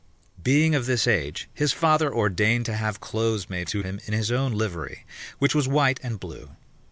Being 0.41 0.73
of 0.73 0.87
this 0.87 1.05
age, 1.05 1.47
his 1.53 1.73
father 1.73 2.11
ordained 2.11 2.65
to 2.65 2.73
have 2.75 2.99
clothes 2.99 3.51
made 3.51 3.67
to 3.67 3.83
him 3.83 3.99
in 4.07 4.13
his 4.13 4.31
own 4.31 4.51
livery, 4.51 5.05
which 5.37 5.53
was 5.53 5.67
white 5.67 5.99
and 6.01 6.19
blue. 6.19 6.55